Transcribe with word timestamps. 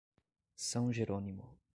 São 0.55 0.91
Jerônimo 0.91 1.59